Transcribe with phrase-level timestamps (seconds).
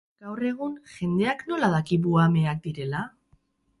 [0.27, 3.05] Gaur egun, jendeak nola daki buhameak direla?